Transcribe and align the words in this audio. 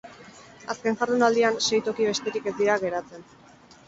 Azken 0.73 0.95
jardunaldian 1.01 1.59
sei 1.65 1.79
toki 1.89 2.07
besterik 2.07 2.49
ez 2.53 2.55
dira 2.63 2.79
geratzen. 2.85 3.29